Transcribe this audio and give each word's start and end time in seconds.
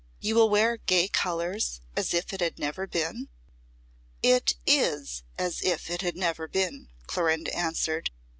"You 0.19 0.33
will 0.33 0.49
wear 0.49 0.77
gay 0.77 1.07
colours 1.07 1.79
as 1.95 2.11
if 2.11 2.33
it 2.33 2.39
had 2.41 2.57
never 2.57 2.87
been?" 2.87 3.29
"It 4.23 4.53
is 4.65 5.21
as 5.37 5.61
if 5.61 5.91
it 5.91 6.01
had 6.01 6.15
never 6.15 6.47
been," 6.47 6.89
Clorinda 7.05 7.55
answered. 7.55 8.09